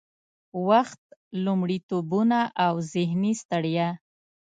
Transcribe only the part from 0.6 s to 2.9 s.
وخت، لومړيتوبونه او